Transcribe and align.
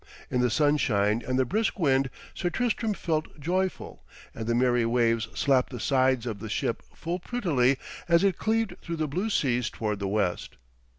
In 0.31 0.41
the 0.41 0.49
sunshine 0.49 1.21
and 1.27 1.37
the 1.37 1.45
brisk 1.45 1.77
wind 1.77 2.09
Sir 2.33 2.49
Tristram 2.49 2.95
felt 2.95 3.39
joyful, 3.39 4.03
and 4.33 4.47
the 4.47 4.55
merry 4.55 4.83
waves 4.83 5.27
slapped 5.35 5.69
the 5.69 5.79
sides 5.79 6.25
of 6.25 6.39
the 6.39 6.49
ship 6.49 6.81
full 6.95 7.19
prettily 7.19 7.77
as 8.09 8.23
it 8.23 8.39
cleaved 8.39 8.77
through 8.81 8.95
the 8.97 9.07
blue 9.07 9.29
seas 9.29 9.69
towards 9.69 9.99
the 9.99 10.07
west. 10.07 10.57